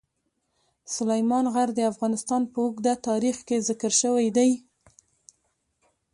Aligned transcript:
سلیمان 0.95 1.45
غر 1.53 1.69
د 1.75 1.79
افغانستان 1.91 2.41
په 2.51 2.57
اوږده 2.63 2.93
تاریخ 3.07 3.37
کې 3.47 3.65
ذکر 3.67 3.91
شوی 4.01 4.27
دی. 4.37 4.51